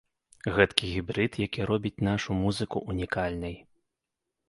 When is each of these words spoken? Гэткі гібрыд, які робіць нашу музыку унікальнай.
Гэткі 0.55 0.89
гібрыд, 0.93 1.37
які 1.45 1.69
робіць 1.73 2.03
нашу 2.09 2.41
музыку 2.43 2.85
унікальнай. 2.97 3.55